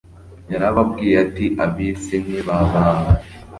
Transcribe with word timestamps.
Yarababwiye 0.51 1.15
ati 1.25 1.45
"Ab'isi 1.63 2.15
ntibabanga, 2.23 3.11